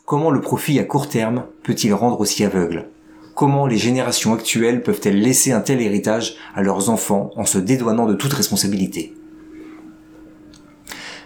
Comment 0.04 0.30
le 0.30 0.40
profit 0.40 0.78
à 0.78 0.84
court 0.84 1.08
terme 1.08 1.44
peut-il 1.62 1.92
rendre 1.94 2.20
aussi 2.20 2.44
aveugle? 2.44 2.90
Comment 3.34 3.66
les 3.66 3.78
générations 3.78 4.34
actuelles 4.34 4.82
peuvent-elles 4.82 5.20
laisser 5.20 5.52
un 5.52 5.60
tel 5.60 5.80
héritage 5.80 6.36
à 6.54 6.62
leurs 6.62 6.90
enfants 6.90 7.30
en 7.36 7.44
se 7.44 7.58
dédouanant 7.58 8.06
de 8.06 8.14
toute 8.14 8.32
responsabilité? 8.32 9.14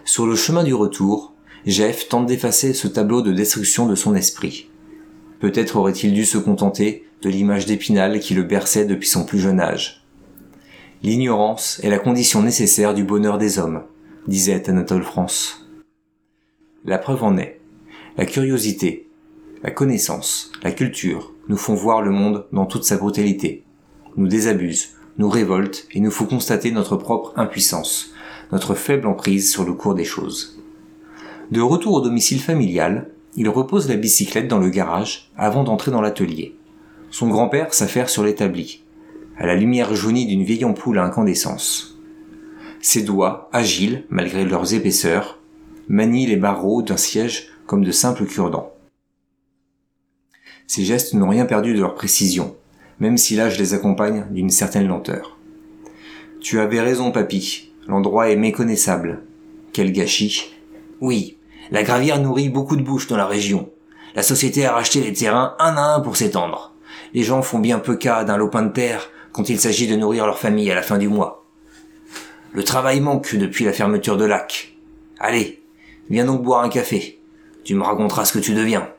Sur 0.05 0.27
le 0.27 0.37
chemin 0.37 0.65
du 0.65 0.75
retour, 0.75 1.33
Jeff 1.65 2.09
tente 2.09 2.27
d'effacer 2.27 2.75
ce 2.75 2.89
tableau 2.89 3.23
de 3.23 3.33
destruction 3.33 3.87
de 3.87 3.95
son 3.95 4.15
esprit. 4.15 4.69
Peut-être 5.43 5.75
aurait-il 5.75 6.15
dû 6.15 6.25
se 6.25 6.39
contenter 6.39 7.05
de 7.21 7.29
l'image 7.29 7.67
d'Épinal 7.67 8.21
qui 8.21 8.33
le 8.33 8.45
berçait 8.45 8.85
depuis 8.85 9.09
son 9.09 9.25
plus 9.25 9.41
jeune 9.41 9.59
âge. 9.59 10.05
L'ignorance 11.03 11.81
est 11.83 11.91
la 11.91 11.99
condition 11.99 12.43
nécessaire 12.43 12.95
du 12.95 13.03
bonheur 13.03 13.39
des 13.39 13.59
hommes, 13.59 13.83
disait 14.29 14.69
Anatole 14.71 15.03
France. 15.03 15.67
La 16.85 16.97
preuve 16.97 17.25
en 17.25 17.39
est. 17.39 17.59
La 18.17 18.25
curiosité, 18.25 19.09
la 19.65 19.73
connaissance, 19.73 20.53
la 20.63 20.71
culture 20.71 21.33
nous 21.49 21.57
font 21.57 21.75
voir 21.75 22.03
le 22.03 22.13
monde 22.13 22.47
dans 22.53 22.67
toute 22.67 22.85
sa 22.85 22.97
brutalité, 22.97 23.65
nous 24.17 24.29
désabusent, 24.29 24.91
nous 25.19 25.29
révoltent 25.29 25.89
et 25.91 25.99
nous 25.99 26.13
font 26.13 26.27
constater 26.27 26.71
notre 26.71 26.95
propre 26.95 27.33
impuissance, 27.35 28.13
notre 28.53 28.77
faible 28.77 29.09
emprise 29.09 29.51
sur 29.51 29.65
le 29.65 29.73
cours 29.73 29.97
des 29.97 30.05
choses. 30.05 30.63
De 31.51 31.61
retour 31.61 31.95
au 31.95 32.01
domicile 32.01 32.41
familial, 32.41 33.11
il 33.37 33.49
repose 33.49 33.89
la 33.89 33.97
bicyclette 33.97 34.49
dans 34.49 34.59
le 34.59 34.69
garage 34.69 35.31
avant 35.37 35.65
d'entrer 35.65 35.91
dans 35.91 36.01
l'atelier. 36.01 36.57
Son 37.11 37.29
grand-père 37.29 37.75
s'affaire 37.75 38.09
sur 38.09 38.25
l'établi, 38.25 38.85
à 39.39 39.47
la 39.47 39.55
lumière 39.55 39.95
jaunie 39.95 40.27
d'une 40.27 40.45
vieille 40.45 40.65
ampoule 40.65 40.99
à 40.99 41.05
incandescence. 41.05 41.99
Ses 42.81 43.03
doigts, 43.03 43.49
agiles 43.53 44.05
malgré 44.11 44.45
leurs 44.45 44.75
épaisseurs, 44.75 45.39
manient 45.89 46.27
les 46.27 46.37
barreaux 46.37 46.83
d'un 46.83 46.97
siège 46.97 47.49
comme 47.67 47.85
de 47.85 47.93
simples 47.93 48.27
cure-dents. 48.27 48.73
Ses 50.67 50.85
gestes 50.85 51.15
n'ont 51.15 51.29
rien 51.29 51.45
perdu 51.45 51.75
de 51.75 51.81
leur 51.81 51.95
précision, 51.95 52.57
même 52.99 53.19
si 53.19 53.35
l'âge 53.35 53.59
les 53.59 53.75
accompagne 53.75 54.27
d'une 54.31 54.51
certaine 54.51 54.87
lenteur. 54.87 55.39
Tu 56.41 56.61
avais 56.61 56.81
raison, 56.81 57.13
papy. 57.13 57.71
L'endroit 57.87 58.31
est 58.31 58.37
méconnaissable. 58.37 59.23
Quel 59.73 59.93
gâchis. 59.93 60.55
Oui, 61.01 61.37
la 61.73 61.83
gravière 61.83 62.21
nourrit 62.21 62.51
beaucoup 62.51 62.77
de 62.77 62.83
bouches 62.83 63.07
dans 63.07 63.17
la 63.17 63.27
région. 63.27 63.71
La 64.15 64.23
société 64.23 64.67
a 64.67 64.75
racheté 64.75 65.01
les 65.01 65.15
terrains 65.15 65.57
un 65.59 65.75
à 65.75 65.95
un 65.95 66.01
pour 66.01 66.19
s'étendre. 66.19 66.75
Les 67.15 67.23
gens 67.23 67.41
font 67.41 67.59
bien 67.59 67.79
peu 67.79 67.97
cas 67.97 68.25
d'un 68.25 68.37
lopin 68.37 68.63
de 68.63 68.73
terre 68.73 69.09
quand 69.33 69.49
il 69.49 69.59
s'agit 69.59 69.87
de 69.87 69.97
nourrir 69.97 70.27
leur 70.27 70.39
famille 70.39 70.71
à 70.71 70.75
la 70.75 70.83
fin 70.83 70.99
du 70.99 71.09
mois. 71.09 71.47
Le 72.53 72.63
travail 72.63 73.01
manque 73.01 73.35
depuis 73.35 73.65
la 73.65 73.73
fermeture 73.73 74.19
de 74.19 74.27
lac. 74.27 74.77
Allez, 75.19 75.63
viens 76.11 76.27
donc 76.27 76.43
boire 76.43 76.63
un 76.63 76.69
café. 76.69 77.19
Tu 77.65 77.75
me 77.75 77.83
raconteras 77.83 78.27
ce 78.27 78.35
que 78.35 78.39
tu 78.39 78.53
deviens. 78.53 78.91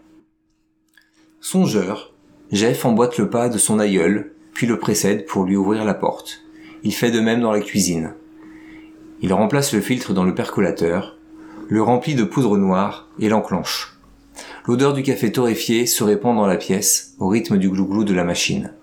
Songeur, 1.42 2.12
Jeff 2.52 2.86
emboîte 2.86 3.20
le 3.20 3.30
pas 3.30 3.50
de 3.50 3.60
son 3.60 3.78
aïeul, 3.78 4.34
puis 4.56 4.66
le 4.66 4.80
précède 4.80 5.28
pour 5.28 5.44
lui 5.44 5.56
ouvrir 5.56 5.86
la 5.86 5.94
porte. 5.94 6.42
Il 6.82 6.96
fait 6.96 7.12
de 7.12 7.20
même 7.20 7.42
dans 7.42 7.52
la 7.52 7.62
cuisine. 7.62 8.16
Il 9.22 9.32
remplace 9.32 9.74
le 9.74 9.82
filtre 9.82 10.14
dans 10.14 10.24
le 10.24 10.34
percolateur, 10.34 11.18
le 11.68 11.82
remplit 11.82 12.16
de 12.16 12.24
poudre 12.24 12.58
noire 12.58 13.08
et 13.20 13.30
l'enclenche. 13.30 13.98
L'odeur 14.66 14.94
du 14.94 15.04
café 15.04 15.32
torréfié 15.32 15.86
se 15.86 16.04
répand 16.04 16.36
dans 16.36 16.48
la 16.48 16.58
pièce, 16.58 17.16
au 17.20 17.28
rythme 17.28 17.58
du 17.58 17.70
glouglou 17.70 18.04
de 18.04 18.14
la 18.14 18.24
machine. 18.24 18.74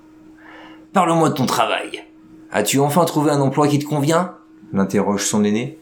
Parle-moi 0.93 1.31
de 1.31 1.35
ton 1.35 1.47
travail. 1.47 2.05
As-tu 2.53 2.81
enfin 2.81 3.05
trouvé 3.05 3.31
un 3.31 3.41
emploi 3.41 3.69
qui 3.69 3.79
te 3.79 3.87
convient? 3.87 4.35
l'interroge 4.73 5.25
son 5.25 5.45
aîné. 5.45 5.79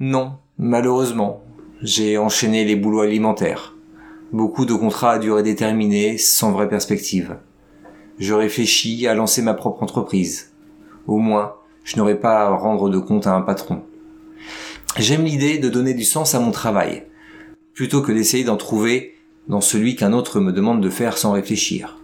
Non, 0.00 0.34
malheureusement. 0.58 1.42
J'ai 1.82 2.16
enchaîné 2.18 2.64
les 2.64 2.76
boulots 2.76 3.00
alimentaires. 3.00 3.74
Beaucoup 4.32 4.64
de 4.64 4.74
contrats 4.74 5.12
à 5.12 5.18
durée 5.18 5.42
déterminée, 5.42 6.16
sans 6.18 6.50
vraie 6.52 6.68
perspective. 6.68 7.36
Je 8.18 8.32
réfléchis 8.32 9.06
à 9.06 9.14
lancer 9.14 9.42
ma 9.42 9.54
propre 9.54 9.82
entreprise. 9.82 10.52
Au 11.06 11.18
moins, 11.18 11.54
je 11.84 11.96
n'aurai 11.96 12.18
pas 12.18 12.42
à 12.42 12.48
rendre 12.48 12.88
de 12.88 12.98
compte 12.98 13.26
à 13.26 13.34
un 13.34 13.42
patron. 13.42 13.82
J'aime 14.96 15.24
l'idée 15.24 15.58
de 15.58 15.68
donner 15.68 15.92
du 15.92 16.04
sens 16.04 16.36
à 16.36 16.40
mon 16.40 16.52
travail, 16.52 17.02
plutôt 17.74 18.00
que 18.00 18.12
d'essayer 18.12 18.44
d'en 18.44 18.56
trouver 18.56 19.14
dans 19.48 19.60
celui 19.60 19.96
qu'un 19.96 20.12
autre 20.12 20.38
me 20.38 20.52
demande 20.52 20.80
de 20.80 20.88
faire 20.88 21.18
sans 21.18 21.32
réfléchir. 21.32 21.98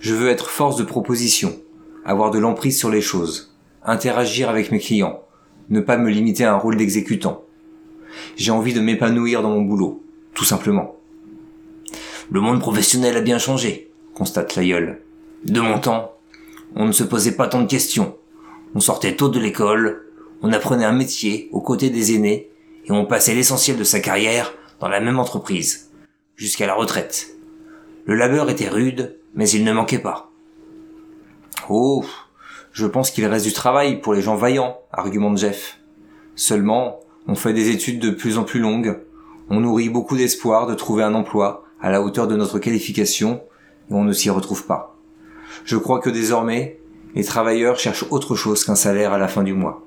Je 0.00 0.14
veux 0.14 0.28
être 0.28 0.50
force 0.50 0.76
de 0.76 0.84
proposition, 0.84 1.56
avoir 2.04 2.30
de 2.30 2.38
l'emprise 2.38 2.78
sur 2.78 2.90
les 2.90 3.00
choses, 3.00 3.56
interagir 3.82 4.50
avec 4.50 4.70
mes 4.70 4.80
clients, 4.80 5.22
ne 5.70 5.80
pas 5.80 5.96
me 5.96 6.10
limiter 6.10 6.44
à 6.44 6.52
un 6.52 6.58
rôle 6.58 6.76
d'exécutant. 6.76 7.42
J'ai 8.36 8.50
envie 8.50 8.74
de 8.74 8.80
m'épanouir 8.80 9.40
dans 9.40 9.52
mon 9.52 9.62
boulot, 9.62 10.04
tout 10.34 10.44
simplement. 10.44 10.96
Le 12.30 12.42
monde 12.42 12.60
professionnel 12.60 13.16
a 13.16 13.22
bien 13.22 13.38
changé, 13.38 13.90
constate 14.12 14.56
l'aïeul. 14.56 15.00
De 15.46 15.62
mon 15.62 15.78
temps, 15.78 16.12
on 16.76 16.84
ne 16.84 16.92
se 16.92 17.02
posait 17.02 17.36
pas 17.36 17.48
tant 17.48 17.62
de 17.62 17.66
questions. 17.66 18.14
On 18.74 18.80
sortait 18.80 19.16
tôt 19.16 19.30
de 19.30 19.40
l'école, 19.40 20.09
on 20.42 20.52
apprenait 20.52 20.84
un 20.84 20.92
métier 20.92 21.48
aux 21.52 21.60
côtés 21.60 21.90
des 21.90 22.14
aînés, 22.14 22.50
et 22.84 22.92
on 22.92 23.06
passait 23.06 23.34
l'essentiel 23.34 23.76
de 23.76 23.84
sa 23.84 24.00
carrière 24.00 24.52
dans 24.80 24.88
la 24.88 25.00
même 25.00 25.18
entreprise, 25.18 25.90
jusqu'à 26.36 26.66
la 26.66 26.74
retraite. 26.74 27.34
Le 28.06 28.14
labeur 28.14 28.50
était 28.50 28.68
rude, 28.68 29.18
mais 29.34 29.48
il 29.50 29.64
ne 29.64 29.72
manquait 29.72 29.98
pas. 29.98 30.30
Oh, 31.68 32.04
je 32.72 32.86
pense 32.86 33.10
qu'il 33.10 33.26
reste 33.26 33.46
du 33.46 33.52
travail 33.52 34.00
pour 34.00 34.14
les 34.14 34.22
gens 34.22 34.36
vaillants, 34.36 34.80
argumente 34.92 35.38
Jeff. 35.38 35.78
Seulement, 36.34 37.00
on 37.26 37.34
fait 37.34 37.52
des 37.52 37.70
études 37.70 38.00
de 38.00 38.10
plus 38.10 38.38
en 38.38 38.44
plus 38.44 38.60
longues, 38.60 38.98
on 39.50 39.60
nourrit 39.60 39.88
beaucoup 39.88 40.16
d'espoir 40.16 40.66
de 40.66 40.74
trouver 40.74 41.02
un 41.02 41.14
emploi, 41.14 41.64
à 41.80 41.90
la 41.90 42.02
hauteur 42.02 42.28
de 42.28 42.36
notre 42.36 42.58
qualification 42.58 43.42
et 43.90 43.94
on 43.94 44.04
ne 44.04 44.12
s'y 44.12 44.30
retrouve 44.30 44.66
pas. 44.66 44.96
Je 45.64 45.76
crois 45.76 46.00
que 46.00 46.10
désormais, 46.10 46.80
les 47.14 47.24
travailleurs 47.24 47.78
cherchent 47.78 48.04
autre 48.10 48.36
chose 48.36 48.64
qu'un 48.64 48.74
salaire 48.74 49.12
à 49.12 49.18
la 49.18 49.28
fin 49.28 49.42
du 49.42 49.54
mois. 49.54 49.86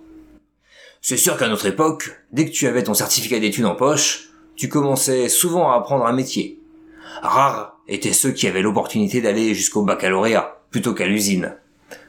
C'est 1.06 1.18
sûr 1.18 1.36
qu'à 1.36 1.50
notre 1.50 1.66
époque, 1.66 2.18
dès 2.32 2.46
que 2.46 2.52
tu 2.52 2.66
avais 2.66 2.82
ton 2.82 2.94
certificat 2.94 3.38
d'études 3.38 3.66
en 3.66 3.76
poche, 3.76 4.30
tu 4.56 4.70
commençais 4.70 5.28
souvent 5.28 5.70
à 5.70 5.76
apprendre 5.76 6.06
un 6.06 6.14
métier. 6.14 6.62
Rares 7.22 7.78
étaient 7.90 8.14
ceux 8.14 8.32
qui 8.32 8.48
avaient 8.48 8.62
l'opportunité 8.62 9.20
d'aller 9.20 9.54
jusqu'au 9.54 9.84
baccalauréat, 9.84 10.62
plutôt 10.72 10.94
qu'à 10.94 11.06
l'usine. 11.06 11.58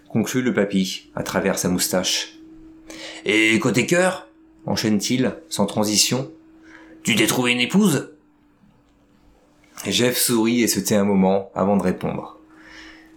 Conclut 0.09 0.43
le 0.43 0.55
papy, 0.55 1.11
à 1.17 1.25
travers 1.25 1.59
sa 1.59 1.69
moustache. 1.69 2.39
Et 3.25 3.59
côté 3.59 3.85
cœur, 3.85 4.29
enchaîne-t-il, 4.65 5.35
sans 5.49 5.67
transition, 5.67 6.31
tu 7.03 7.17
t'es 7.17 7.27
trouvé 7.27 7.51
une 7.51 7.61
épouse? 7.61 8.13
Jeff 9.89 10.17
sourit 10.17 10.63
et 10.63 10.69
se 10.69 10.79
tait 10.79 10.95
un 10.95 11.05
moment 11.05 11.51
avant 11.57 11.77
de 11.77 11.83
répondre. 11.83 12.39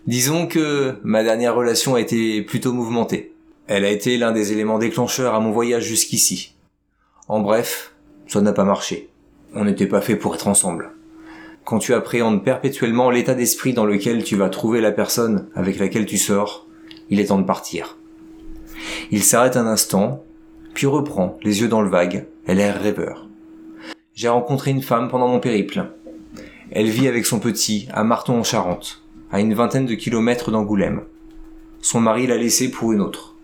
Disons 0.08 0.48
que 0.48 0.96
ma 1.04 1.22
dernière 1.22 1.54
relation 1.54 1.94
a 1.94 2.02
été 2.02 2.42
plutôt 2.42 2.74
mouvementée. 2.74 3.37
Elle 3.68 3.84
a 3.84 3.92
été 3.92 4.18
l'un 4.18 4.32
des 4.32 4.54
éléments 4.54 4.80
déclencheurs 4.80 5.36
à 5.36 5.42
mon 5.42 5.52
voyage 5.52 5.84
jusqu'ici. 5.84 6.56
En 7.28 7.42
bref, 7.42 7.94
ça 8.26 8.40
n'a 8.40 8.54
pas 8.54 8.64
marché. 8.64 9.10
On 9.54 9.66
n'était 9.66 9.88
pas 9.88 10.00
fait 10.00 10.16
pour 10.16 10.36
être 10.36 10.48
ensemble. 10.48 10.92
Quand 11.66 11.80
tu 11.80 11.94
appréhendes 11.94 12.46
perpétuellement 12.46 13.10
l'état 13.10 13.34
d'esprit 13.34 13.74
dans 13.74 13.86
lequel 13.86 14.24
tu 14.24 14.38
vas 14.38 14.48
trouver 14.48 14.80
la 14.80 14.94
personne 14.94 15.50
avec 15.54 15.80
laquelle 15.80 16.06
tu 16.06 16.18
sors, 16.18 16.66
il 17.10 17.20
est 17.20 17.26
temps 17.26 17.40
de 17.40 17.46
partir. 17.46 17.98
Il 19.12 19.22
s'arrête 19.22 19.58
un 19.58 19.68
instant, 19.68 20.24
puis 20.74 20.88
reprend, 20.88 21.38
les 21.44 21.60
yeux 21.60 21.68
dans 21.68 21.82
le 21.82 21.90
vague, 21.90 22.26
et 22.48 22.56
l'air 22.56 22.82
rêveur. 22.82 23.28
J'ai 24.14 24.30
rencontré 24.30 24.72
une 24.72 24.82
femme 24.82 25.10
pendant 25.10 25.28
mon 25.28 25.42
périple. 25.42 25.92
Elle 26.72 26.88
vit 26.88 27.10
avec 27.10 27.26
son 27.26 27.40
petit 27.40 27.90
à 27.92 28.06
Marton 28.06 28.40
en 28.40 28.44
Charente, 28.44 29.04
à 29.30 29.42
une 29.42 29.54
vingtaine 29.54 29.86
de 29.86 29.96
kilomètres 29.96 30.52
d'Angoulême. 30.52 31.02
Son 31.82 32.00
mari 32.00 32.28
l'a 32.28 32.38
laissée 32.38 32.72
pour 32.72 32.94
une 32.94 33.02
autre. 33.02 33.37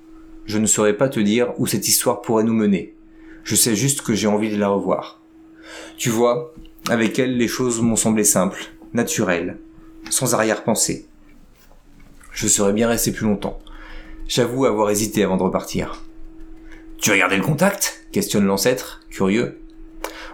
Je 0.45 0.57
ne 0.57 0.65
saurais 0.65 0.97
pas 0.97 1.09
te 1.09 1.19
dire 1.19 1.53
où 1.57 1.67
cette 1.67 1.87
histoire 1.87 2.21
pourrait 2.21 2.43
nous 2.43 2.53
mener. 2.53 2.95
Je 3.43 3.55
sais 3.55 3.75
juste 3.75 4.01
que 4.01 4.13
j'ai 4.13 4.27
envie 4.27 4.51
de 4.51 4.59
la 4.59 4.69
revoir. 4.69 5.21
Tu 5.97 6.09
vois, 6.09 6.53
avec 6.89 7.17
elle, 7.19 7.37
les 7.37 7.47
choses 7.47 7.81
m'ont 7.81 7.95
semblé 7.95 8.23
simples, 8.23 8.65
naturelles, 8.93 9.57
sans 10.09 10.33
arrière-pensée. 10.33 11.07
Je 12.31 12.47
serais 12.47 12.73
bien 12.73 12.87
resté 12.87 13.11
plus 13.11 13.25
longtemps. 13.25 13.59
J'avoue 14.27 14.65
avoir 14.65 14.89
hésité 14.89 15.23
avant 15.23 15.37
de 15.37 15.43
repartir. 15.43 16.03
Tu 16.97 17.11
as 17.11 17.17
gardé 17.17 17.37
le 17.37 17.43
contact? 17.43 18.05
questionne 18.11 18.45
l'ancêtre, 18.45 19.01
curieux. 19.09 19.59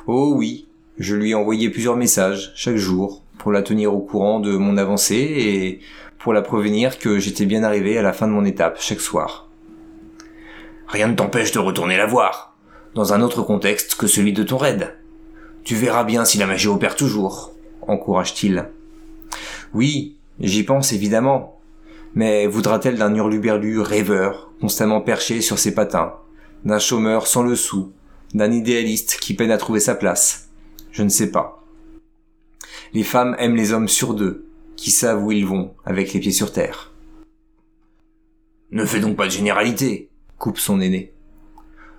Oh 0.05 0.33
oui, 0.35 0.67
je 0.97 1.15
lui 1.15 1.31
ai 1.31 1.35
envoyé 1.35 1.69
plusieurs 1.69 1.95
messages, 1.95 2.51
chaque 2.55 2.75
jour, 2.75 3.23
pour 3.37 3.51
la 3.51 3.63
tenir 3.63 3.93
au 3.93 3.99
courant 3.99 4.39
de 4.39 4.55
mon 4.55 4.77
avancée 4.77 5.15
et 5.15 5.79
pour 6.19 6.33
la 6.33 6.41
prévenir 6.41 6.99
que 6.99 7.19
j'étais 7.19 7.45
bien 7.45 7.63
arrivé 7.63 7.97
à 7.97 8.01
la 8.01 8.13
fin 8.13 8.27
de 8.27 8.33
mon 8.33 8.45
étape 8.45 8.77
chaque 8.79 8.99
soir. 9.01 9.48
Rien 10.89 11.07
ne 11.07 11.15
t'empêche 11.15 11.51
de 11.51 11.59
retourner 11.59 11.97
la 11.97 12.07
voir, 12.07 12.55
dans 12.95 13.13
un 13.13 13.21
autre 13.21 13.43
contexte 13.43 13.93
que 13.93 14.07
celui 14.07 14.33
de 14.33 14.41
ton 14.41 14.57
raid. 14.57 14.95
Tu 15.63 15.75
verras 15.75 16.03
bien 16.03 16.25
si 16.25 16.39
la 16.39 16.47
magie 16.47 16.67
opère 16.67 16.95
toujours, 16.95 17.53
encourage-t-il. 17.87 18.67
Oui, 19.75 20.15
j'y 20.39 20.63
pense 20.63 20.91
évidemment. 20.91 21.59
Mais 22.15 22.47
voudra-t-elle 22.47 22.97
d'un 22.97 23.13
hurluberlu 23.13 23.79
rêveur, 23.81 24.51
constamment 24.59 25.01
perché 25.01 25.41
sur 25.41 25.59
ses 25.59 25.75
patins, 25.75 26.15
d'un 26.65 26.79
chômeur 26.79 27.27
sans 27.27 27.43
le 27.43 27.55
sou, 27.55 27.91
d'un 28.33 28.51
idéaliste 28.51 29.19
qui 29.21 29.35
peine 29.35 29.51
à 29.51 29.59
trouver 29.59 29.79
sa 29.79 29.93
place? 29.93 30.49
Je 30.91 31.03
ne 31.03 31.09
sais 31.09 31.29
pas. 31.29 31.63
Les 32.93 33.03
femmes 33.03 33.35
aiment 33.37 33.55
les 33.55 33.73
hommes 33.73 33.87
sur 33.87 34.15
deux, 34.15 34.47
qui 34.75 34.89
savent 34.89 35.23
où 35.23 35.31
ils 35.31 35.45
vont, 35.45 35.71
avec 35.85 36.13
les 36.13 36.19
pieds 36.19 36.31
sur 36.31 36.51
terre. 36.51 36.91
Ne 38.71 38.85
fais 38.85 38.99
donc 38.99 39.15
pas 39.15 39.25
de 39.25 39.31
généralité, 39.31 40.08
coupe 40.39 40.57
son 40.57 40.81
aîné. 40.81 41.13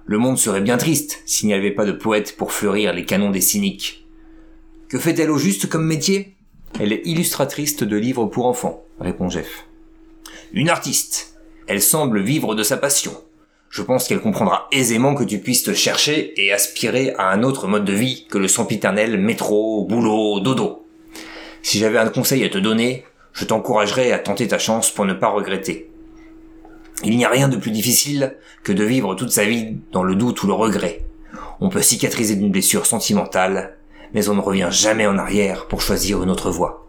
Le 0.06 0.18
monde 0.18 0.38
serait 0.38 0.62
bien 0.62 0.78
triste 0.78 1.22
s'il 1.26 1.46
n'y 1.46 1.54
avait 1.54 1.70
pas 1.70 1.84
de 1.84 1.92
poète 1.92 2.36
pour 2.36 2.52
fleurir 2.52 2.92
les 2.92 3.04
canons 3.04 3.30
des 3.30 3.40
cyniques. 3.40 4.06
Que 4.88 4.98
fait-elle 4.98 5.30
au 5.30 5.38
juste 5.38 5.68
comme 5.68 5.86
métier? 5.86 6.34
Elle 6.80 6.92
est 6.92 7.02
illustratrice 7.04 7.76
de 7.76 7.96
livres 7.96 8.26
pour 8.26 8.46
enfants, 8.46 8.82
répond 8.98 9.28
Jeff. 9.28 9.66
Une 10.52 10.70
artiste. 10.70 11.38
Elle 11.68 11.82
semble 11.82 12.20
vivre 12.20 12.54
de 12.54 12.62
sa 12.62 12.76
passion. 12.76 13.12
Je 13.68 13.82
pense 13.82 14.08
qu'elle 14.08 14.20
comprendra 14.20 14.66
aisément 14.72 15.14
que 15.14 15.22
tu 15.22 15.38
puisses 15.38 15.62
te 15.62 15.74
chercher 15.74 16.32
et 16.42 16.52
aspirer 16.52 17.14
à 17.18 17.30
un 17.30 17.44
autre 17.44 17.68
mode 17.68 17.84
de 17.84 17.92
vie 17.92 18.26
que 18.28 18.38
le 18.38 18.48
sempiternel 18.48 19.20
métro, 19.20 19.84
boulot, 19.84 20.40
dodo. 20.40 20.86
Si 21.62 21.78
j'avais 21.78 21.98
un 21.98 22.08
conseil 22.08 22.42
à 22.42 22.48
te 22.48 22.58
donner, 22.58 23.04
je 23.32 23.44
t'encouragerais 23.44 24.10
à 24.10 24.18
tenter 24.18 24.48
ta 24.48 24.58
chance 24.58 24.90
pour 24.90 25.04
ne 25.04 25.14
pas 25.14 25.28
regretter. 25.28 25.89
Il 27.02 27.16
n'y 27.16 27.24
a 27.24 27.30
rien 27.30 27.48
de 27.48 27.56
plus 27.56 27.70
difficile 27.70 28.36
que 28.62 28.72
de 28.72 28.84
vivre 28.84 29.14
toute 29.14 29.30
sa 29.30 29.46
vie 29.46 29.78
dans 29.90 30.02
le 30.02 30.14
doute 30.14 30.42
ou 30.42 30.46
le 30.46 30.52
regret. 30.52 31.06
On 31.60 31.70
peut 31.70 31.82
cicatriser 31.82 32.36
d'une 32.36 32.50
blessure 32.50 32.84
sentimentale, 32.84 33.78
mais 34.12 34.28
on 34.28 34.34
ne 34.34 34.40
revient 34.40 34.68
jamais 34.70 35.06
en 35.06 35.16
arrière 35.16 35.66
pour 35.66 35.80
choisir 35.80 36.22
une 36.22 36.30
autre 36.30 36.50
voie. 36.50 36.88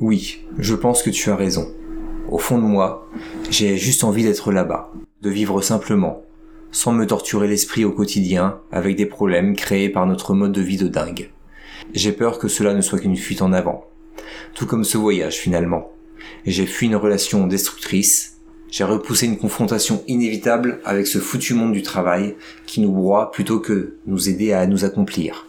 Oui, 0.00 0.40
je 0.58 0.74
pense 0.74 1.02
que 1.02 1.10
tu 1.10 1.30
as 1.30 1.36
raison. 1.36 1.72
Au 2.28 2.38
fond 2.38 2.58
de 2.58 2.64
moi, 2.64 3.08
j'ai 3.50 3.76
juste 3.76 4.04
envie 4.04 4.24
d'être 4.24 4.52
là-bas, 4.52 4.92
de 5.22 5.30
vivre 5.30 5.62
simplement, 5.62 6.22
sans 6.70 6.92
me 6.92 7.06
torturer 7.06 7.48
l'esprit 7.48 7.84
au 7.84 7.92
quotidien 7.92 8.60
avec 8.72 8.96
des 8.96 9.06
problèmes 9.06 9.56
créés 9.56 9.88
par 9.88 10.06
notre 10.06 10.34
mode 10.34 10.52
de 10.52 10.60
vie 10.60 10.76
de 10.76 10.88
dingue. 10.88 11.30
J'ai 11.94 12.12
peur 12.12 12.38
que 12.38 12.48
cela 12.48 12.74
ne 12.74 12.80
soit 12.80 12.98
qu'une 12.98 13.16
fuite 13.16 13.42
en 13.42 13.52
avant. 13.52 13.86
Tout 14.54 14.66
comme 14.66 14.84
ce 14.84 14.98
voyage 14.98 15.36
finalement. 15.36 15.92
J'ai 16.44 16.66
fui 16.66 16.86
une 16.86 16.96
relation 16.96 17.46
destructrice, 17.46 18.35
j'ai 18.70 18.84
repoussé 18.84 19.26
une 19.26 19.38
confrontation 19.38 20.02
inévitable 20.06 20.80
avec 20.84 21.06
ce 21.06 21.18
foutu 21.18 21.54
monde 21.54 21.72
du 21.72 21.82
travail 21.82 22.34
qui 22.66 22.80
nous 22.80 22.92
broie 22.92 23.30
plutôt 23.30 23.60
que 23.60 23.96
nous 24.06 24.28
aider 24.28 24.52
à 24.52 24.66
nous 24.66 24.84
accomplir. 24.84 25.46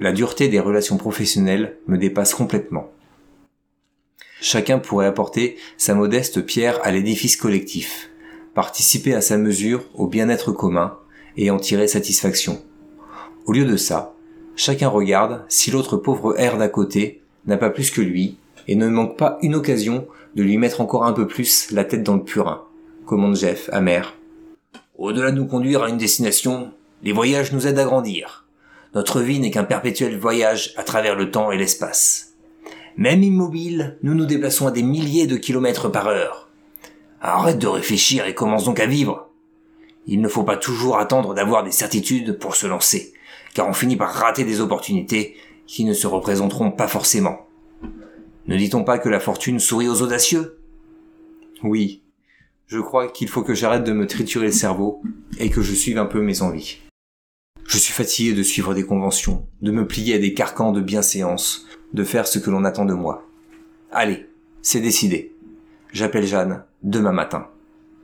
La 0.00 0.12
dureté 0.12 0.48
des 0.48 0.60
relations 0.60 0.96
professionnelles 0.96 1.76
me 1.86 1.98
dépasse 1.98 2.34
complètement. 2.34 2.90
Chacun 4.40 4.80
pourrait 4.80 5.06
apporter 5.06 5.56
sa 5.76 5.94
modeste 5.94 6.44
pierre 6.44 6.80
à 6.82 6.90
l'édifice 6.90 7.36
collectif, 7.36 8.10
participer 8.54 9.14
à 9.14 9.20
sa 9.20 9.38
mesure 9.38 9.84
au 9.94 10.08
bien-être 10.08 10.50
commun 10.50 10.98
et 11.36 11.50
en 11.50 11.58
tirer 11.58 11.86
satisfaction. 11.86 12.60
Au 13.46 13.52
lieu 13.52 13.64
de 13.64 13.76
ça, 13.76 14.14
chacun 14.56 14.88
regarde 14.88 15.44
si 15.48 15.70
l'autre 15.70 15.96
pauvre 15.96 16.38
air 16.40 16.58
d'à 16.58 16.68
côté 16.68 17.22
n'a 17.46 17.56
pas 17.56 17.70
plus 17.70 17.90
que 17.90 18.00
lui 18.00 18.36
et 18.66 18.74
ne 18.74 18.88
manque 18.88 19.16
pas 19.16 19.38
une 19.42 19.54
occasion 19.54 20.06
de 20.34 20.42
lui 20.42 20.58
mettre 20.58 20.80
encore 20.80 21.04
un 21.04 21.12
peu 21.12 21.26
plus 21.26 21.70
la 21.70 21.84
tête 21.84 22.02
dans 22.02 22.16
le 22.16 22.24
purin, 22.24 22.62
commande 23.06 23.36
Jeff, 23.36 23.68
amer. 23.72 24.14
Au-delà 24.98 25.30
de 25.30 25.36
nous 25.36 25.46
conduire 25.46 25.82
à 25.82 25.88
une 25.88 25.98
destination, 25.98 26.72
les 27.02 27.12
voyages 27.12 27.52
nous 27.52 27.66
aident 27.66 27.78
à 27.78 27.84
grandir. 27.84 28.46
Notre 28.94 29.20
vie 29.20 29.40
n'est 29.40 29.50
qu'un 29.50 29.64
perpétuel 29.64 30.18
voyage 30.18 30.74
à 30.76 30.82
travers 30.82 31.16
le 31.16 31.30
temps 31.30 31.50
et 31.50 31.58
l'espace. 31.58 32.34
Même 32.96 33.22
immobile, 33.22 33.96
nous 34.02 34.14
nous 34.14 34.26
déplaçons 34.26 34.66
à 34.66 34.70
des 34.70 34.82
milliers 34.82 35.26
de 35.26 35.36
kilomètres 35.36 35.90
par 35.90 36.08
heure. 36.08 36.48
Arrête 37.20 37.58
de 37.58 37.66
réfléchir 37.66 38.26
et 38.26 38.34
commence 38.34 38.64
donc 38.64 38.80
à 38.80 38.86
vivre. 38.86 39.28
Il 40.06 40.20
ne 40.20 40.28
faut 40.28 40.42
pas 40.42 40.56
toujours 40.56 40.98
attendre 40.98 41.34
d'avoir 41.34 41.64
des 41.64 41.70
certitudes 41.70 42.38
pour 42.38 42.54
se 42.54 42.66
lancer, 42.66 43.14
car 43.54 43.68
on 43.68 43.72
finit 43.72 43.96
par 43.96 44.12
rater 44.12 44.44
des 44.44 44.60
opportunités 44.60 45.36
qui 45.66 45.84
ne 45.84 45.94
se 45.94 46.06
représenteront 46.06 46.70
pas 46.70 46.88
forcément. 46.88 47.46
Ne 48.46 48.56
dit-on 48.56 48.82
pas 48.82 48.98
que 48.98 49.08
la 49.08 49.20
fortune 49.20 49.60
sourit 49.60 49.88
aux 49.88 50.02
audacieux? 50.02 50.58
Oui, 51.62 52.02
je 52.66 52.80
crois 52.80 53.08
qu'il 53.08 53.28
faut 53.28 53.42
que 53.42 53.54
j'arrête 53.54 53.84
de 53.84 53.92
me 53.92 54.06
triturer 54.06 54.46
le 54.46 54.52
cerveau 54.52 55.02
et 55.38 55.48
que 55.48 55.62
je 55.62 55.74
suive 55.74 55.98
un 55.98 56.06
peu 56.06 56.20
mes 56.20 56.42
envies. 56.42 56.80
Je 57.68 57.78
suis 57.78 57.92
fatigué 57.92 58.34
de 58.34 58.42
suivre 58.42 58.74
des 58.74 58.84
conventions, 58.84 59.46
de 59.62 59.70
me 59.70 59.86
plier 59.86 60.14
à 60.14 60.18
des 60.18 60.34
carcans 60.34 60.72
de 60.72 60.80
bienséance, 60.80 61.66
de 61.92 62.02
faire 62.02 62.26
ce 62.26 62.38
que 62.38 62.50
l'on 62.50 62.64
attend 62.64 62.84
de 62.84 62.94
moi. 62.94 63.28
Allez, 63.92 64.26
c'est 64.60 64.80
décidé. 64.80 65.34
J'appelle 65.92 66.26
Jeanne 66.26 66.64
demain 66.82 67.12
matin. 67.12 67.48